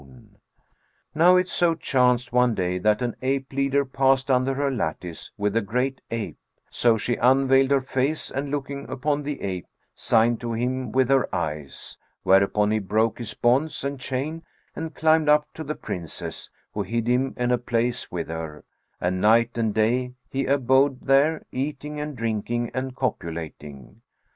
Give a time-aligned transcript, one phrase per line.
[0.01, 0.39] [FN$438]
[1.13, 5.55] Now it so chanced one day, that an ape leader passed under her lattice, with
[5.55, 6.39] a great ape;
[6.71, 11.29] so she unveiled her face and looking upon the ape, signed to him with her
[11.35, 14.41] eyes, whereupon he broke his bonds and chain
[14.75, 18.63] and climbed up to the Princess, who hid him in a place with her,
[18.99, 24.01] and night and day he abode there, eating and drinking and copulating.